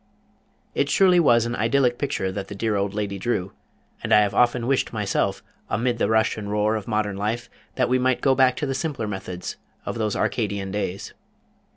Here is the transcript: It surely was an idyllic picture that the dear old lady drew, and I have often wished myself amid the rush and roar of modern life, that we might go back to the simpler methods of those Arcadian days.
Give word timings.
It 0.73 0.89
surely 0.89 1.19
was 1.19 1.45
an 1.45 1.55
idyllic 1.55 1.99
picture 1.99 2.31
that 2.31 2.47
the 2.47 2.55
dear 2.55 2.75
old 2.75 2.95
lady 2.95 3.19
drew, 3.19 3.51
and 4.01 4.11
I 4.11 4.21
have 4.21 4.33
often 4.33 4.65
wished 4.65 4.91
myself 4.91 5.43
amid 5.69 5.99
the 5.99 6.09
rush 6.09 6.37
and 6.37 6.49
roar 6.49 6.75
of 6.75 6.87
modern 6.87 7.17
life, 7.17 7.51
that 7.75 7.87
we 7.87 7.99
might 7.99 8.19
go 8.19 8.33
back 8.33 8.55
to 8.55 8.65
the 8.65 8.73
simpler 8.73 9.07
methods 9.07 9.57
of 9.85 9.99
those 9.99 10.15
Arcadian 10.15 10.71
days. 10.71 11.13